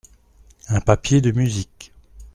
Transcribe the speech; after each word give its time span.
Un 0.69 0.81
papier 0.81 1.21
de 1.21 1.29
musique. 1.29 1.93